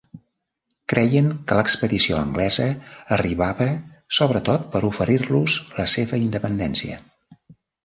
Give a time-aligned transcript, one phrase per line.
[0.93, 2.65] Creien que l'expedició anglesa
[3.19, 3.69] arribava
[4.21, 7.01] sobretot per oferir-los la seva independència.